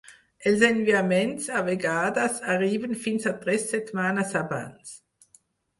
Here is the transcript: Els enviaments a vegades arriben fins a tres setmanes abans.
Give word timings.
Els 0.51 0.63
enviaments 0.67 1.51
a 1.59 1.61
vegades 1.69 2.41
arriben 2.57 2.99
fins 3.07 3.31
a 3.35 3.39
tres 3.45 3.71
setmanes 3.75 4.37
abans. 4.45 4.99